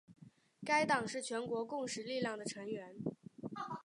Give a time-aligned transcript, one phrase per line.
[0.65, 2.95] 该党是全国共识力量的成员。